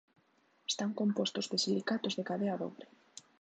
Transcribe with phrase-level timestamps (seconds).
[0.71, 2.85] Están compostos de silicatos de cadea dobre.